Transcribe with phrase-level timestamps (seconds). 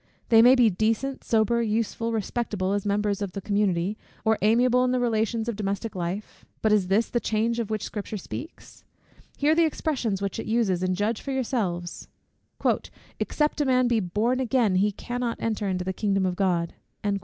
[0.29, 4.89] They may be decent, sober, useful, respectable, as members of the community, or amiable in
[4.89, 6.43] the relations of domestic life.
[6.63, 8.83] But is this the change of which the Scripture speaks?
[9.37, 12.07] Hear the expressions which it uses, and judge for yourselves
[13.19, 16.73] "Except a man be born again, he cannot enter into the kingdom of God."